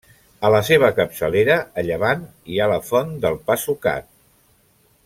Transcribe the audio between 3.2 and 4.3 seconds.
del Pa Sucat.